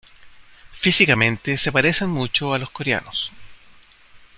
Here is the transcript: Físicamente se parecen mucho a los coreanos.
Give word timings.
Físicamente 0.73 1.59
se 1.59 1.71
parecen 1.71 2.09
mucho 2.09 2.55
a 2.55 2.57
los 2.57 2.71
coreanos. 2.71 3.31